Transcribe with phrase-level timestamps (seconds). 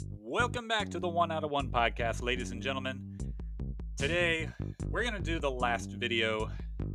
[0.00, 3.16] Welcome back to the One Out of One podcast, ladies and gentlemen.
[3.96, 4.48] Today,
[4.88, 6.50] we're going to do the last video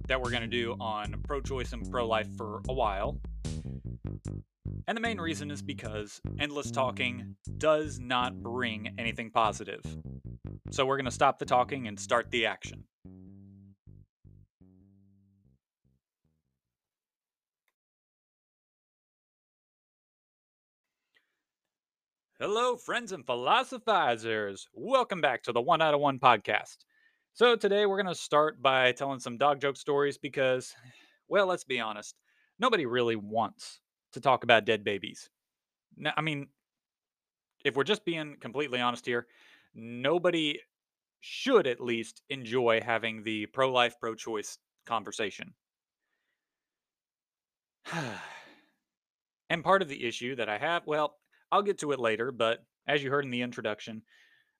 [0.07, 3.20] that we're going to do on pro choice and pro life for a while.
[4.88, 9.81] And the main reason is because endless talking does not bring anything positive.
[10.72, 12.84] So we're going to stop the talking and start the action.
[22.41, 24.66] Hello, friends and philosophizers.
[24.73, 26.77] Welcome back to the One Out of One podcast.
[27.34, 30.73] So, today we're going to start by telling some dog joke stories because,
[31.27, 32.15] well, let's be honest,
[32.57, 33.81] nobody really wants
[34.13, 35.29] to talk about dead babies.
[35.98, 36.48] Now, I mean,
[37.65, 39.27] if we're just being completely honest here,
[39.76, 40.62] nobody
[41.20, 45.53] should at least enjoy having the pro life, pro choice conversation.
[49.49, 51.18] and part of the issue that I have, well,
[51.52, 54.02] I'll get to it later, but as you heard in the introduction,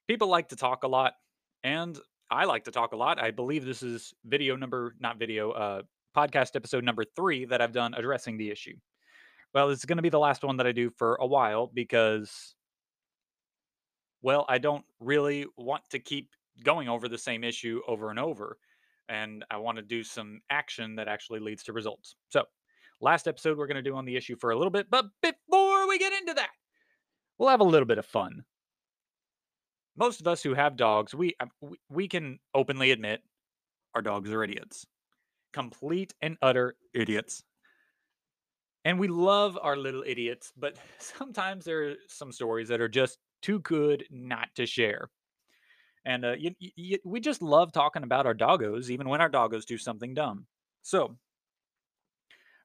[0.08, 1.14] people like to talk a lot,
[1.62, 1.98] and
[2.30, 3.20] I like to talk a lot.
[3.20, 5.82] I believe this is video number, not video, uh,
[6.16, 8.76] podcast episode number three that I've done addressing the issue.
[9.54, 12.54] Well, it's going to be the last one that I do for a while because,
[14.22, 16.30] well, I don't really want to keep
[16.62, 18.58] going over the same issue over and over.
[19.08, 22.14] And I want to do some action that actually leads to results.
[22.28, 22.44] So,
[23.00, 24.86] last episode we're going to do on the issue for a little bit.
[24.88, 26.50] But before we get into that,
[27.40, 28.44] we'll have a little bit of fun.
[29.96, 31.46] Most of us who have dogs, we uh,
[31.88, 33.22] we can openly admit
[33.94, 34.86] our dogs are idiots.
[35.52, 37.42] Complete and utter idiots.
[38.84, 43.18] And we love our little idiots, but sometimes there are some stories that are just
[43.42, 45.10] too good not to share.
[46.04, 49.66] And uh, you, you, we just love talking about our doggos, even when our doggos
[49.66, 50.46] do something dumb.
[50.82, 51.16] So,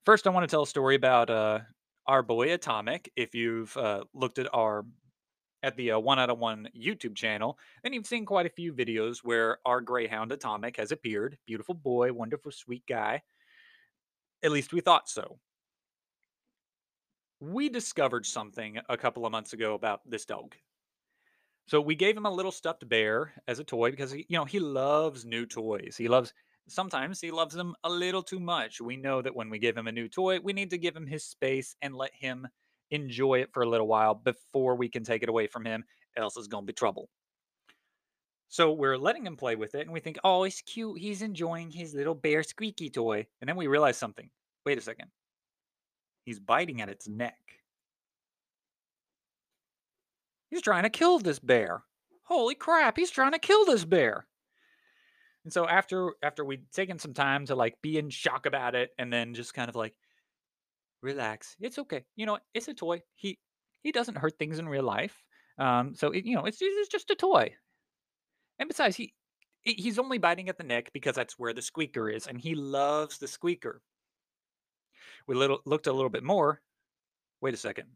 [0.05, 1.59] first, I want to tell a story about uh,
[2.07, 3.11] our boy Atomic.
[3.15, 4.85] If you've uh, looked at our
[5.63, 8.71] at the uh, One Out of One YouTube channel, then you've seen quite a few
[8.71, 11.37] videos where our Greyhound Atomic has appeared.
[11.47, 13.23] Beautiful boy, wonderful, sweet guy.
[14.43, 15.39] At least we thought so.
[17.39, 20.55] We discovered something a couple of months ago about this dog.
[21.67, 24.45] So we gave him a little stuffed bear as a toy because he, you know,
[24.45, 25.95] he loves new toys.
[25.97, 26.31] He loves
[26.67, 28.81] sometimes he loves them a little too much.
[28.81, 31.07] We know that when we give him a new toy, we need to give him
[31.07, 32.47] his space and let him
[32.91, 35.83] enjoy it for a little while before we can take it away from him,
[36.17, 37.09] else it's going to be trouble.
[38.47, 40.99] So we're letting him play with it and we think, "Oh, he's cute.
[40.99, 44.29] He's enjoying his little bear squeaky toy." And then we realize something.
[44.65, 45.11] Wait a second.
[46.25, 47.39] He's biting at its neck.
[50.49, 51.83] He's trying to kill this bear.
[52.23, 54.27] Holy crap, he's trying to kill this bear.
[55.45, 58.89] And so after after we'd taken some time to like be in shock about it
[58.97, 59.93] and then just kind of like
[61.01, 61.55] relax.
[61.59, 62.03] It's okay.
[62.15, 63.03] You know, it's a toy.
[63.13, 63.37] He
[63.83, 65.23] he doesn't hurt things in real life.
[65.59, 67.53] Um so it, you know, it's, it's just a toy.
[68.57, 69.13] And besides, he
[69.61, 73.19] he's only biting at the neck because that's where the squeaker is and he loves
[73.19, 73.81] the squeaker.
[75.27, 76.61] We little looked a little bit more.
[77.39, 77.87] Wait a second.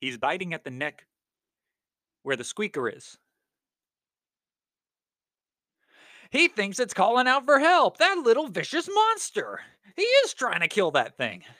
[0.00, 1.06] He's biting at the neck
[2.24, 3.18] where the squeaker is.
[6.34, 7.98] He thinks it's calling out for help.
[7.98, 9.60] That little vicious monster.
[9.94, 11.44] He is trying to kill that thing.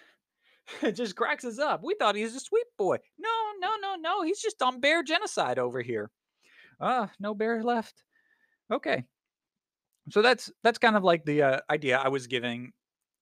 [0.83, 1.85] It just cracks us up.
[1.85, 2.97] We thought he was a sweet boy.
[3.19, 3.29] No,
[3.61, 4.23] no, no, no.
[4.23, 6.11] He's just on bear genocide over here.
[6.81, 8.03] Ah, no bear left.
[8.73, 9.05] Okay.
[10.09, 12.73] So that's that's kind of like the uh, idea I was giving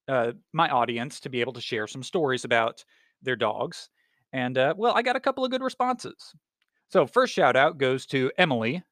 [0.06, 2.84] uh, my audience to be able to share some stories about
[3.22, 3.88] their dogs.
[4.32, 6.32] And uh, well, I got a couple of good responses.
[6.90, 8.84] So first shout out goes to Emily,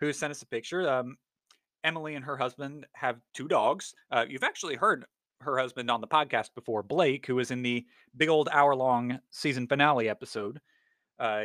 [0.00, 0.90] who sent us a picture.
[0.90, 1.16] Um,
[1.84, 3.94] Emily and her husband have two dogs.
[4.10, 5.04] Uh, you've actually heard
[5.40, 9.20] her husband on the podcast before, Blake, who was in the big old hour long
[9.30, 10.60] season finale episode.
[11.18, 11.44] Uh,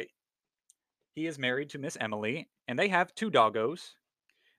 [1.15, 3.91] he is married to Miss Emily, and they have two doggos.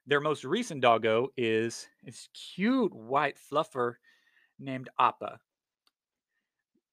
[0.06, 3.94] Their most recent doggo is this cute white fluffer
[4.58, 5.38] named Appa.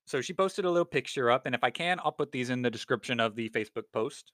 [0.05, 2.61] So she posted a little picture up, and if I can, I'll put these in
[2.61, 4.31] the description of the Facebook post.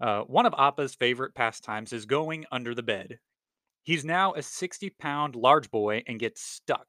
[0.00, 3.18] Uh, one of Appa's favorite pastimes is going under the bed.
[3.82, 6.86] He's now a 60 pound large boy and gets stuck.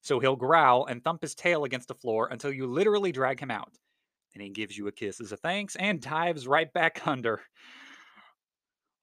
[0.00, 3.50] So he'll growl and thump his tail against the floor until you literally drag him
[3.50, 3.74] out.
[4.34, 7.40] And he gives you a kiss as a thanks and dives right back under.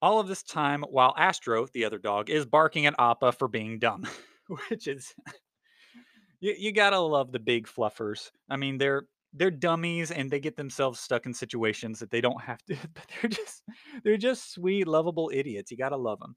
[0.01, 3.79] All of this time while Astro, the other dog, is barking at Appa for being
[3.79, 4.05] dumb,
[4.69, 5.13] which is
[6.39, 8.29] you, you gotta love the big fluffers.
[8.49, 9.03] I mean, they're
[9.33, 12.75] they're dummies and they get themselves stuck in situations that they don't have to.
[12.93, 13.63] But they're just
[14.03, 15.71] they're just sweet, lovable idiots.
[15.71, 16.35] You gotta love them.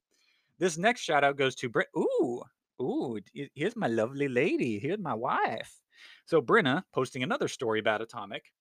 [0.59, 1.89] This next shout out goes to Brit.
[1.97, 2.43] Ooh,
[2.81, 3.19] ooh,
[3.55, 4.79] here's my lovely lady.
[4.79, 5.81] Here's my wife.
[6.25, 8.53] So Brenna posting another story about Atomic.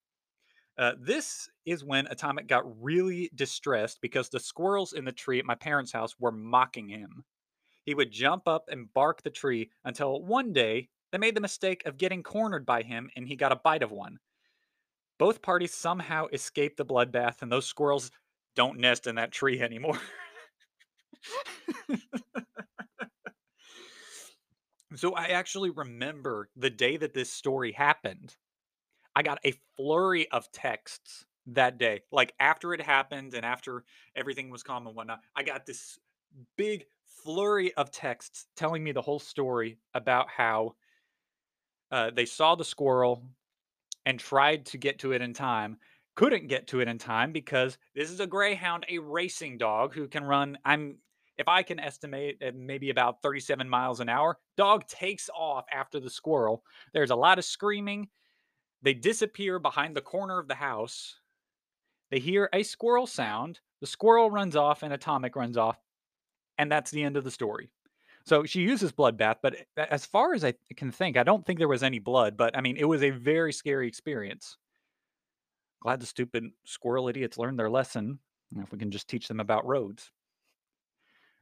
[0.78, 5.46] Uh, this is when Atomic got really distressed because the squirrels in the tree at
[5.46, 7.24] my parents' house were mocking him.
[7.86, 11.84] He would jump up and bark the tree until one day they made the mistake
[11.86, 14.18] of getting cornered by him and he got a bite of one.
[15.18, 18.12] Both parties somehow escaped the bloodbath, and those squirrels
[18.56, 20.00] don't nest in that tree anymore.
[24.96, 28.36] So I actually remember the day that this story happened.
[29.16, 32.02] I got a flurry of texts that day.
[32.12, 33.84] Like after it happened and after
[34.16, 36.00] everything was calm and whatnot, I got this
[36.58, 36.86] big
[37.24, 40.76] flurry of texts telling me the whole story about how
[41.92, 43.24] uh, they saw the squirrel
[44.06, 45.78] and tried to get to it in time
[46.16, 50.08] couldn't get to it in time because this is a greyhound a racing dog who
[50.08, 50.96] can run i'm
[51.38, 56.00] if i can estimate at maybe about 37 miles an hour dog takes off after
[56.00, 58.08] the squirrel there's a lot of screaming
[58.82, 61.20] they disappear behind the corner of the house
[62.12, 65.80] they hear a squirrel sound the squirrel runs off and atomic runs off
[66.58, 67.70] and that's the end of the story
[68.26, 71.60] so she uses bloodbath, but eh, as far as I can think, I don't think
[71.60, 72.36] there was any blood.
[72.36, 74.58] But I mean, it was a very scary experience.
[75.82, 78.20] Glad the stupid squirrel idiots learned their lesson.
[78.58, 80.12] If we can just teach them about roads.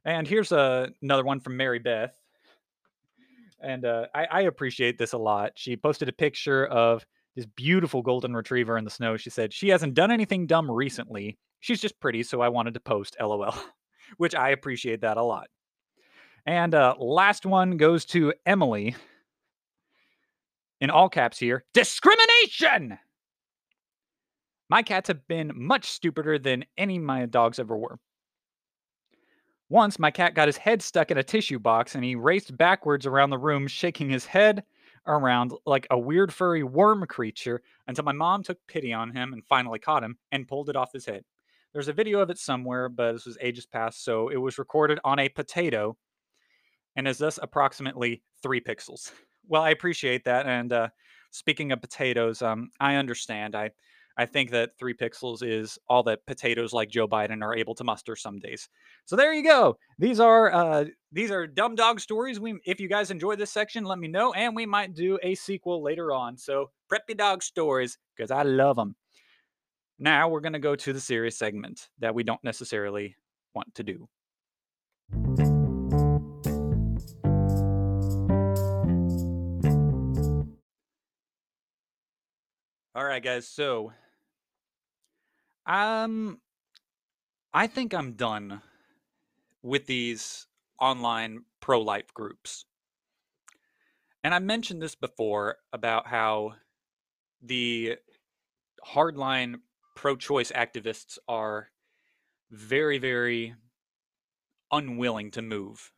[0.06, 2.14] And here's a, another one from Mary Beth.
[3.62, 5.54] And uh, I, I appreciate this a lot.
[5.56, 7.06] She posted a picture of
[7.36, 9.16] this beautiful golden retriever in the snow.
[9.16, 11.38] She said, She hasn't done anything dumb recently.
[11.62, 13.56] She's just pretty, so I wanted to post LOL,
[14.18, 15.48] which I appreciate that a lot.
[16.46, 18.96] And uh, last one goes to Emily.
[20.82, 23.00] In all caps here discrimination!
[24.70, 28.00] My cats have been much stupider than any my dogs ever were.
[29.74, 33.08] Once, my cat got his head stuck in a tissue box and he raced backwards
[33.08, 34.64] around the room, shaking his head
[35.08, 39.44] around like a weird furry worm creature until my mom took pity on him and
[39.44, 41.24] finally caught him and pulled it off his head.
[41.74, 45.00] There's a video of it somewhere, but this was ages past, so it was recorded
[45.04, 45.98] on a potato
[46.96, 49.12] and is thus approximately three pixels.
[49.48, 50.46] Well, I appreciate that.
[50.46, 50.90] And uh,
[51.32, 53.56] speaking of potatoes, um, I understand.
[53.56, 53.72] I
[54.18, 57.84] I think that three pixels is all that potatoes like Joe Biden are able to
[57.84, 58.70] muster some days.
[59.06, 59.78] So there you go.
[59.98, 62.40] These are uh, these are dumb dog stories.
[62.40, 65.34] We, if you guys enjoy this section, let me know, and we might do a
[65.36, 66.38] sequel later on.
[66.38, 68.96] So preppy dog stories because I love them.
[69.98, 73.16] Now we're gonna go to the serious segment that we don't necessarily
[73.56, 74.08] want to do.
[82.96, 83.48] All right, guys.
[83.48, 83.92] So,
[85.66, 86.40] um,
[87.54, 88.62] I think I'm done
[89.62, 90.48] with these
[90.80, 92.66] online pro life groups.
[94.24, 96.54] And I mentioned this before about how
[97.42, 97.98] the
[98.86, 99.56] hardline
[99.96, 101.70] pro choice activists are
[102.52, 103.56] very, very
[104.72, 105.92] unwilling to move.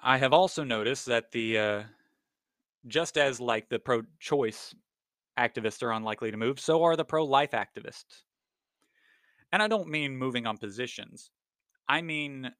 [0.00, 1.82] I have also noticed that the uh,
[2.86, 4.74] just as like the pro-choice
[5.38, 8.22] activists are unlikely to move, so are the pro-life activists.
[9.52, 11.30] And I don't mean moving on positions.
[11.88, 12.50] I mean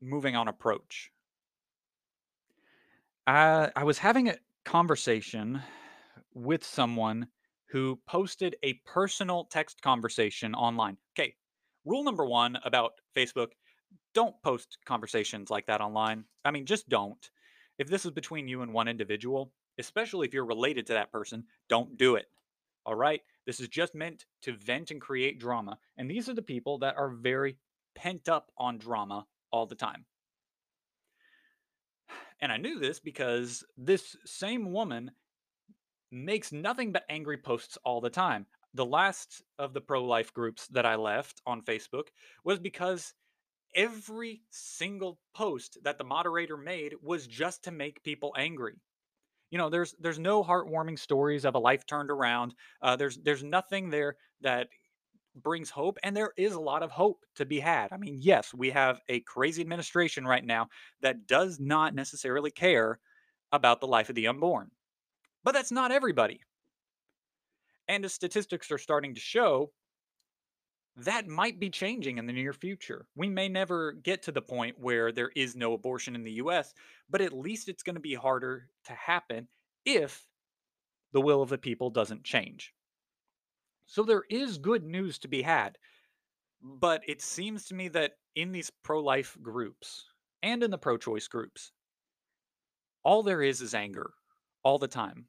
[0.00, 1.10] moving on approach.
[3.26, 5.62] Uh, I was having a conversation
[6.32, 7.28] with someone
[7.68, 10.96] who posted a personal text conversation online.
[11.18, 11.34] Okay,
[11.84, 13.48] rule number one about Facebook
[14.14, 16.24] don't post conversations like that online.
[16.44, 17.30] I mean, just don't
[17.78, 21.44] if this is between you and one individual, especially if you're related to that person,
[21.68, 22.26] don't do it.
[22.86, 23.20] All right?
[23.46, 25.78] This is just meant to vent and create drama.
[25.96, 27.56] And these are the people that are very
[27.94, 30.04] pent up on drama all the time.
[32.40, 35.10] And I knew this because this same woman
[36.10, 38.46] makes nothing but angry posts all the time.
[38.74, 42.08] The last of the pro life groups that I left on Facebook
[42.44, 43.14] was because
[43.74, 48.74] every single post that the moderator made was just to make people angry
[49.54, 53.44] you know there's there's no heartwarming stories of a life turned around uh, there's there's
[53.44, 54.66] nothing there that
[55.36, 57.92] brings hope and there is a lot of hope to be had.
[57.92, 60.66] I mean yes we have a crazy administration right now
[61.02, 62.98] that does not necessarily care
[63.52, 64.72] about the life of the unborn
[65.44, 66.40] but that's not everybody.
[67.86, 69.70] And as statistics are starting to show
[70.96, 73.06] that might be changing in the near future.
[73.16, 76.74] We may never get to the point where there is no abortion in the US,
[77.10, 79.48] but at least it's going to be harder to happen
[79.84, 80.26] if
[81.12, 82.74] the will of the people doesn't change.
[83.86, 85.78] So there is good news to be had.
[86.62, 90.06] But it seems to me that in these pro life groups
[90.42, 91.72] and in the pro choice groups,
[93.04, 94.14] all there is is anger.
[94.62, 95.28] all the time.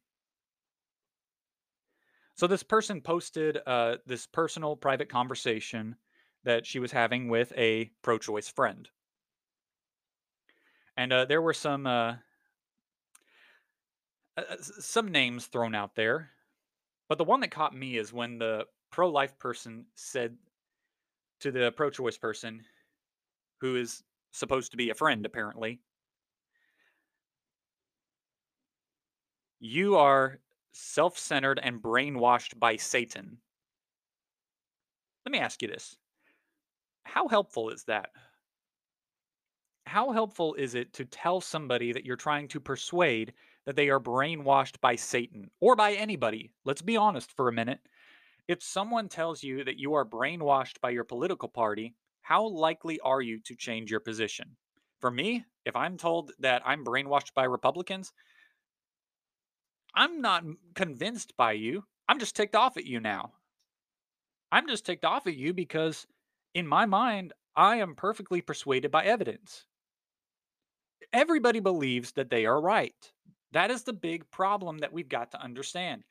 [2.36, 5.96] So this person posted uh, this personal private conversation
[6.44, 8.90] that she was having with a pro-choice friend,
[10.98, 12.16] and uh, there were some uh,
[14.38, 16.32] uh, some names thrown out there,
[17.08, 20.38] but the one that caught me is when the pro-life person said
[21.40, 22.64] to the pro-choice person,
[23.62, 25.80] who is supposed to be a friend apparently,
[29.60, 30.40] "You are
[30.76, 33.42] self-centered and brainwashed by Satan."
[35.26, 35.98] Let me ask you this
[37.04, 38.10] how helpful is that?
[39.86, 43.34] How helpful is it to tell somebody that you're trying to persuade
[43.66, 46.52] that they are brainwashed by Satan or by anybody?
[46.66, 47.80] Let's be honest for a minute.
[48.48, 53.22] If someone tells you that you are brainwashed by your political party, how likely are
[53.22, 54.58] you to change your position?
[55.00, 58.12] For me, if I'm told that I'm brainwashed by Republicans,
[59.96, 61.84] I'm not convinced by you.
[62.08, 63.34] I'm just ticked off at you now.
[64.52, 66.06] I'm just ticked off at you because
[66.54, 69.66] in my mind, I am perfectly persuaded by evidence.
[71.14, 72.94] Everybody believes that they are right.
[73.54, 76.04] That is the big problem that we've got to understand.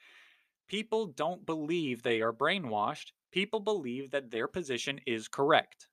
[0.68, 3.12] People don't believe they are brainwashed.
[3.32, 5.88] People believe that their position is correct.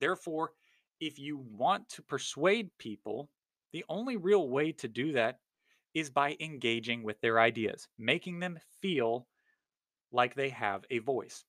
[0.00, 0.52] Therefore,
[1.00, 3.28] if you want to persuade people,
[3.72, 5.38] the only real way to do that
[5.94, 9.26] is by engaging with their ideas, making them feel
[10.10, 11.44] like they have a voice.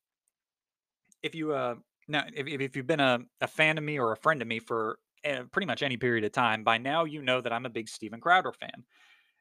[1.22, 1.76] If you uh
[2.08, 4.60] now if, if you've been a, a fan of me or a friend of me
[4.60, 7.70] for uh, pretty much any period of time, by now you know that I'm a
[7.70, 8.84] big Steven Crowder fan.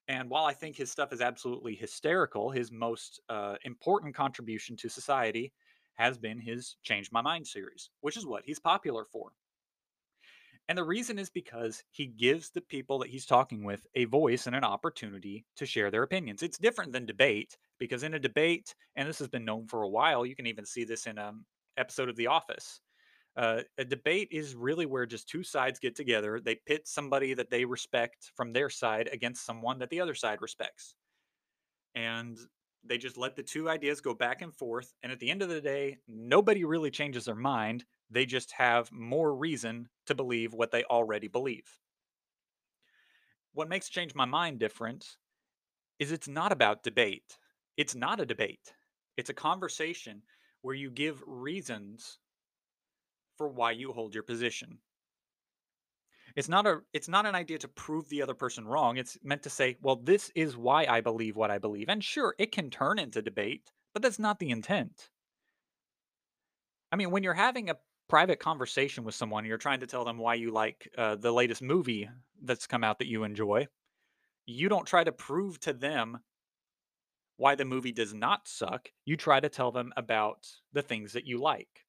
[0.08, 4.88] And while I think his stuff is absolutely hysterical, his most uh, important contribution to
[4.88, 5.52] society
[5.94, 9.32] has been his Change My Mind series, which is what he's popular for.
[10.72, 14.46] And the reason is because he gives the people that he's talking with a voice
[14.46, 16.42] and an opportunity to share their opinions.
[16.42, 19.88] It's different than debate because in a debate, and this has been known for a
[19.90, 21.44] while, you can even see this in an
[21.76, 22.80] episode of The Office.
[23.36, 26.40] Uh, a debate is really where just two sides get together.
[26.40, 30.40] They pit somebody that they respect from their side against someone that the other side
[30.40, 30.94] respects.
[31.94, 32.38] And
[32.82, 34.90] they just let the two ideas go back and forth.
[35.02, 37.84] And at the end of the day, nobody really changes their mind.
[38.12, 41.80] They just have more reason to believe what they already believe.
[43.54, 45.06] What makes Change My Mind different
[45.98, 47.38] is it's not about debate.
[47.76, 48.74] It's not a debate.
[49.16, 50.22] It's a conversation
[50.60, 52.18] where you give reasons
[53.36, 54.78] for why you hold your position.
[56.36, 58.96] It's not a it's not an idea to prove the other person wrong.
[58.96, 61.88] It's meant to say, well, this is why I believe what I believe.
[61.88, 65.10] And sure, it can turn into debate, but that's not the intent.
[66.90, 67.76] I mean, when you're having a
[68.12, 71.62] private conversation with someone, you're trying to tell them why you like uh, the latest
[71.62, 72.06] movie
[72.42, 73.66] that's come out that you enjoy.
[74.44, 76.18] You don't try to prove to them
[77.38, 78.90] why the movie does not suck.
[79.06, 81.86] You try to tell them about the things that you like.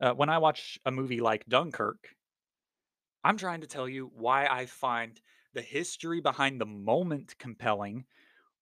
[0.00, 2.08] Uh, when I watch a movie like Dunkirk,
[3.22, 5.20] I'm trying to tell you why I find
[5.52, 8.06] the history behind the moment compelling,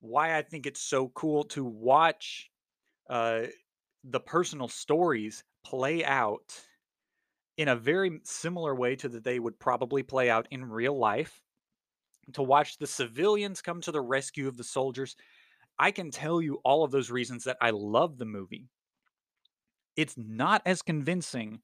[0.01, 2.51] why I think it's so cool to watch
[3.09, 3.43] uh,
[4.03, 6.53] the personal stories play out
[7.57, 11.41] in a very similar way to that they would probably play out in real life.
[12.35, 15.17] To watch the civilians come to the rescue of the soldiers,
[15.79, 18.69] I can tell you all of those reasons that I love the movie.
[19.97, 21.61] It's not as convincing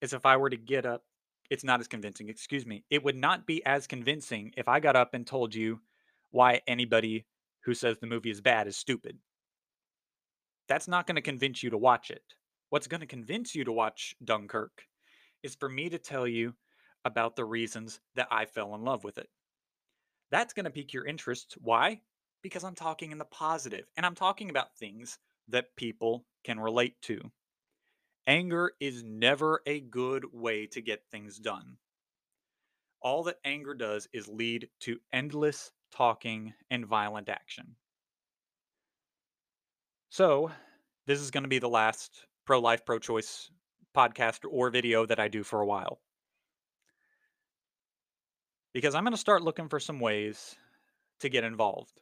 [0.00, 1.02] as if I were to get up
[1.50, 2.84] it's not as convincing, excuse me.
[2.90, 5.80] It would not be as convincing if I got up and told you
[6.30, 7.26] why anybody
[7.64, 9.18] who says the movie is bad is stupid.
[10.68, 12.22] That's not going to convince you to watch it.
[12.70, 14.84] What's going to convince you to watch Dunkirk
[15.42, 16.54] is for me to tell you
[17.04, 19.28] about the reasons that I fell in love with it.
[20.30, 21.56] That's going to pique your interest.
[21.60, 22.02] Why?
[22.42, 25.18] Because I'm talking in the positive and I'm talking about things
[25.48, 27.20] that people can relate to.
[28.26, 31.76] Anger is never a good way to get things done.
[33.02, 37.74] All that anger does is lead to endless talking and violent action.
[40.10, 40.50] So,
[41.06, 43.50] this is going to be the last pro life, pro choice
[43.96, 46.00] podcast or video that I do for a while.
[48.72, 50.54] Because I'm going to start looking for some ways
[51.20, 52.00] to get involved.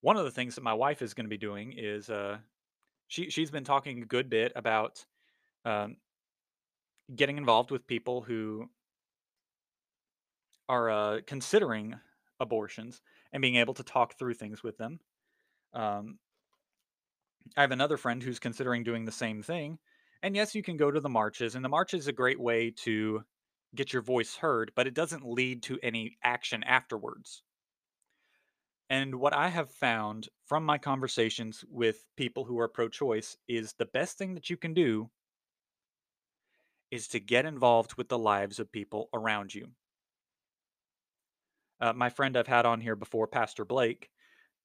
[0.00, 2.38] One of the things that my wife is going to be doing is uh,
[3.08, 5.04] she she's been talking a good bit about
[5.64, 5.96] um,
[7.14, 8.68] getting involved with people who
[10.68, 11.96] are uh, considering
[12.40, 13.00] abortions
[13.32, 15.00] and being able to talk through things with them.
[15.72, 16.18] Um,
[17.56, 19.78] I have another friend who's considering doing the same thing.
[20.24, 22.70] And yes, you can go to the marches, and the march is a great way
[22.78, 23.22] to
[23.74, 27.42] get your voice heard, but it doesn't lead to any action afterwards.
[28.88, 33.74] And what I have found from my conversations with people who are pro choice is
[33.74, 35.10] the best thing that you can do
[36.90, 39.72] is to get involved with the lives of people around you.
[41.82, 44.08] Uh, my friend I've had on here before, Pastor Blake,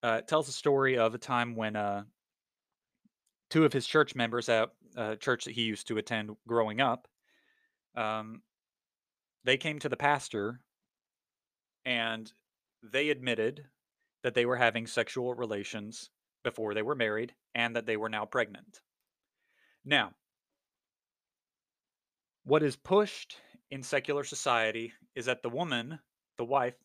[0.04, 2.04] uh, tells a story of a time when uh,
[3.50, 7.08] two of his church members at a church that he used to attend growing up,
[7.96, 8.42] um,
[9.44, 10.62] they came to the pastor
[11.86, 12.32] and
[12.84, 13.66] they admitted
[14.24, 16.10] that they were having sexual relations
[16.44, 18.82] before they were married and that they were now pregnant.
[19.86, 20.12] Now,
[22.44, 23.38] what is pushed
[23.72, 26.00] in secular society is that the woman,
[26.38, 26.76] the wife,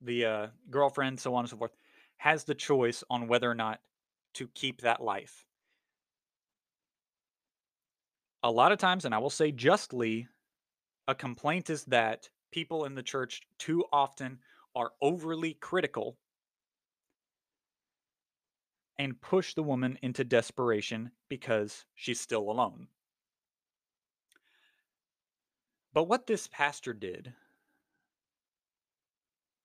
[0.00, 1.72] the uh, girlfriend, so on and so forth,
[2.16, 3.80] has the choice on whether or not
[4.34, 5.44] to keep that life.
[8.42, 10.28] A lot of times, and I will say justly,
[11.06, 14.38] a complaint is that people in the church too often
[14.74, 16.16] are overly critical
[18.98, 22.88] and push the woman into desperation because she's still alone.
[25.92, 27.32] But what this pastor did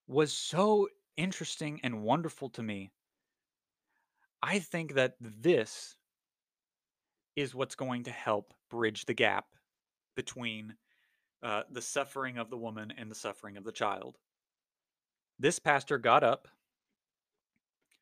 [0.06, 2.90] was so interesting and wonderful to me.
[4.42, 5.96] I think that this
[7.36, 9.46] is what's going to help bridge the gap
[10.16, 10.74] between
[11.42, 14.16] uh, the suffering of the woman and the suffering of the child.
[15.38, 16.48] This pastor got up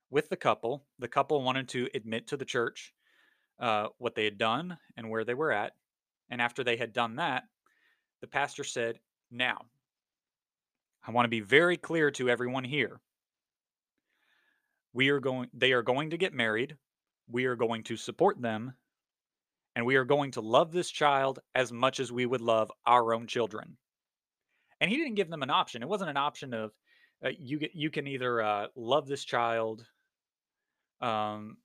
[0.08, 0.84] with the couple.
[1.00, 2.94] The couple wanted to admit to the church
[3.58, 5.72] uh, what they had done and where they were at.
[6.30, 7.44] And after they had done that,
[8.20, 9.00] the pastor said,
[9.30, 9.62] Now,
[11.06, 13.00] I want to be very clear to everyone here.
[14.92, 16.76] We are going they are going to get married.
[17.28, 18.74] We are going to support them
[19.74, 23.12] and we are going to love this child as much as we would love our
[23.14, 23.76] own children.
[24.80, 25.82] And he didn't give them an option.
[25.82, 26.72] It wasn't an option of
[27.24, 29.86] uh, you get you can either uh, love this child
[31.00, 31.56] um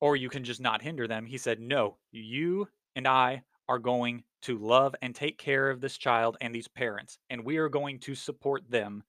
[0.00, 1.24] or you can just not hinder them.
[1.24, 5.96] He said, "No, you and I are going to love and take care of this
[5.96, 9.02] child and these parents, and we are going to support them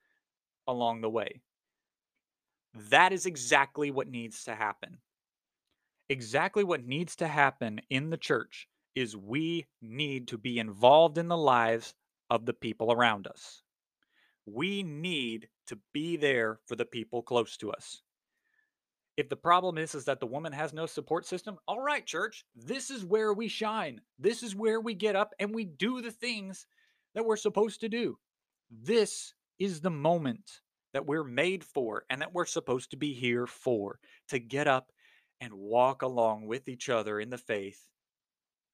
[0.67, 1.41] along the way.
[2.89, 4.97] That is exactly what needs to happen.
[6.09, 11.27] Exactly what needs to happen in the church is we need to be involved in
[11.27, 11.93] the lives
[12.29, 13.61] of the people around us.
[14.45, 18.01] We need to be there for the people close to us.
[19.17, 22.45] If the problem is is that the woman has no support system, all right, church,
[22.55, 23.99] this is where we shine.
[24.17, 26.67] This is where we get up and we do the things
[27.15, 28.17] that we're supposed to do.
[28.71, 30.61] This is the moment
[30.93, 34.91] that we're made for and that we're supposed to be here for to get up
[35.41, 37.81] and walk along with each other in the faith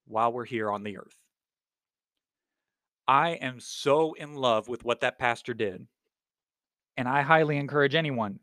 [0.06, 1.18] while we're here on the earth.
[3.08, 5.88] I am so in love with what that pastor did.
[6.96, 8.40] And I highly encourage anyone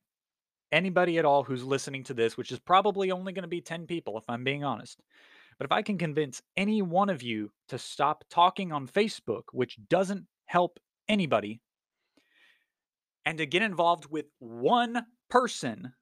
[0.72, 3.86] anybody at all who's listening to this, which is probably only going to be 10
[3.86, 5.00] people if I'm being honest.
[5.58, 9.78] But if I can convince any one of you to stop talking on Facebook, which
[9.88, 10.78] doesn't help
[11.08, 11.60] anybody,
[13.26, 15.92] and to get involved with one person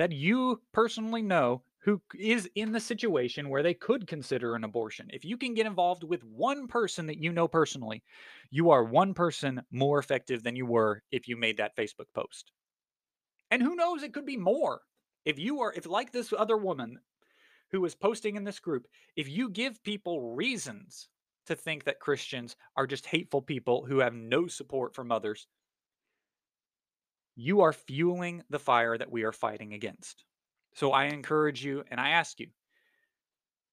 [0.00, 5.06] that you personally know who is in the situation where they could consider an abortion.
[5.10, 8.02] If you can get involved with one person that you know personally,
[8.50, 12.50] you are one person more effective than you were if you made that Facebook post.
[13.50, 14.80] And who knows, it could be more.
[15.26, 16.98] If you are, if like this other woman
[17.70, 18.86] who was posting in this group,
[19.16, 21.10] if you give people reasons
[21.44, 25.46] to think that Christians are just hateful people who have no support from others,
[27.36, 30.24] you are fueling the fire that we are fighting against.
[30.74, 32.48] So I encourage you and I ask you,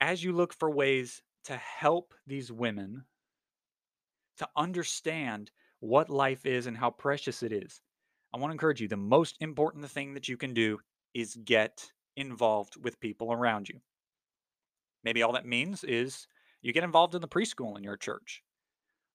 [0.02, 3.06] as you look for ways to help these women
[4.38, 7.82] to understand what life is and how precious it is,
[8.34, 10.80] I want to encourage you the most important thing that you can do
[11.14, 13.80] is get involved with people around you.
[15.04, 16.28] Maybe all that means is
[16.62, 18.44] you get involved in the preschool in your church.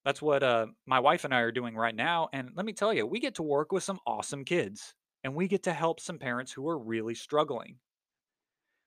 [0.05, 2.29] That's what uh, my wife and I are doing right now.
[2.33, 5.47] And let me tell you, we get to work with some awesome kids and we
[5.47, 7.77] get to help some parents who are really struggling.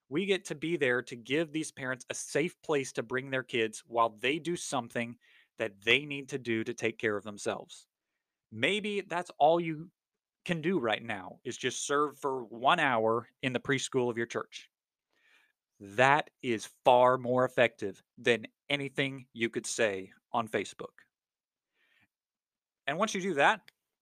[0.08, 3.42] We get to be there to give these parents a safe place to bring their
[3.42, 5.16] kids while they do something
[5.58, 7.86] that they need to do to take care of themselves.
[8.52, 9.90] Maybe that's all you
[10.44, 14.26] can do right now is just serve for one hour in the preschool of your
[14.26, 14.68] church.
[15.80, 21.05] That is far more effective than anything you could say on Facebook.
[22.86, 23.60] And once you do that,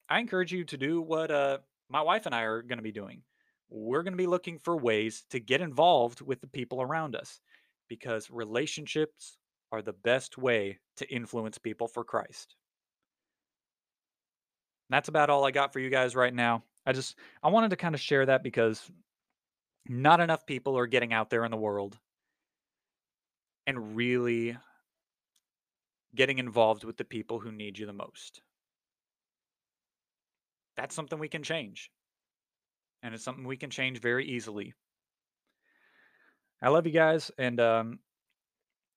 [0.08, 2.92] I encourage you to do what uh, my wife and I are going to be
[2.92, 3.22] doing.
[3.70, 7.40] We're going to be looking for ways to get involved with the people around us
[7.88, 9.38] because relationships
[9.72, 12.56] are the best way to influence people for Christ.
[14.90, 16.62] That's about all I got for you guys right now.
[16.86, 18.90] I just I wanted to kinda share that because
[19.88, 21.98] not enough people are getting out there in the world
[23.66, 24.56] and really
[26.14, 28.42] getting involved with the people who need you the most.
[30.76, 31.90] That's something we can change.
[33.02, 34.74] And it's something we can change very easily.
[36.62, 38.00] I love you guys, and, um,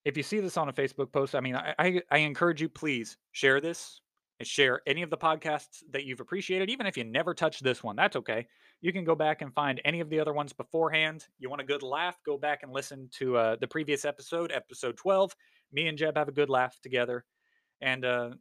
[0.05, 2.69] if you see this on a Facebook post, I mean, I I I encourage you,
[2.69, 4.01] please share this
[4.39, 7.83] and share any of the podcasts that you've appreciated, even if you never touched this
[7.83, 8.47] one, that's okay.
[8.81, 11.27] You can go back and find any of the other ones beforehand.
[11.39, 14.95] You want a good laugh, go back and listen to, uh, the previous episode, episode
[14.97, 15.35] 12.
[15.71, 17.25] Me and Jeb have a good laugh together,
[17.81, 18.31] and, uh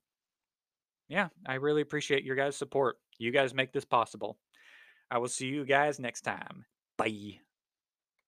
[1.09, 2.97] yeah, I really appreciate your guys' support.
[3.19, 4.39] You guys make this possible.
[5.11, 6.67] I will see you guys next time.
[6.99, 7.46] Bye.